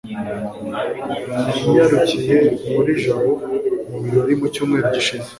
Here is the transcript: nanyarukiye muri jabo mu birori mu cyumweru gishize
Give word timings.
nanyarukiye 1.39 2.37
muri 2.73 2.91
jabo 3.03 3.31
mu 3.89 3.97
birori 4.03 4.33
mu 4.39 4.47
cyumweru 4.53 4.87
gishize 4.95 5.29